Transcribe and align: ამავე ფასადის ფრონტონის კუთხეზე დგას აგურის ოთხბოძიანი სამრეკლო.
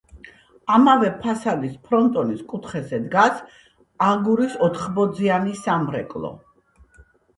ამავე 0.75 1.09
ფასადის 1.25 1.75
ფრონტონის 1.89 2.41
კუთხეზე 2.53 3.01
დგას 3.03 3.43
აგურის 4.09 4.57
ოთხბოძიანი 4.69 5.55
სამრეკლო. 5.65 6.33